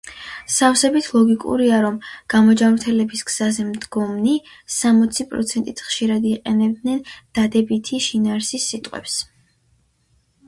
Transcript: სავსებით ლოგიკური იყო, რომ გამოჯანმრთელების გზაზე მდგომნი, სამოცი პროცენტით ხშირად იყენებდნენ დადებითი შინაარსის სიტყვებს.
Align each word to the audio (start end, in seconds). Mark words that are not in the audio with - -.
სავსებით 0.53 1.07
ლოგიკური 1.15 1.65
იყო, 1.71 1.75
რომ 1.85 1.97
გამოჯანმრთელების 2.33 3.21
გზაზე 3.31 3.65
მდგომნი, 3.67 4.33
სამოცი 4.75 5.25
პროცენტით 5.33 5.83
ხშირად 5.89 6.25
იყენებდნენ 6.31 7.03
დადებითი 7.41 8.01
შინაარსის 8.07 8.65
სიტყვებს. 8.73 9.19